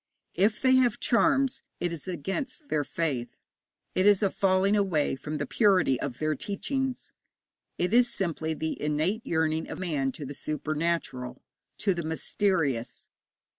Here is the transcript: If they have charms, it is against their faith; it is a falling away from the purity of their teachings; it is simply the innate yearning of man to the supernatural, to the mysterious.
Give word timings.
If 0.33 0.59
they 0.59 0.77
have 0.77 0.99
charms, 0.99 1.61
it 1.79 1.93
is 1.93 2.07
against 2.07 2.69
their 2.69 2.83
faith; 2.83 3.35
it 3.93 4.07
is 4.07 4.23
a 4.23 4.31
falling 4.31 4.75
away 4.75 5.15
from 5.15 5.37
the 5.37 5.45
purity 5.45 6.01
of 6.01 6.17
their 6.17 6.33
teachings; 6.33 7.11
it 7.77 7.93
is 7.93 8.11
simply 8.11 8.55
the 8.55 8.81
innate 8.81 9.23
yearning 9.27 9.69
of 9.69 9.77
man 9.77 10.11
to 10.13 10.25
the 10.25 10.33
supernatural, 10.33 11.43
to 11.77 11.93
the 11.93 12.01
mysterious. 12.01 13.09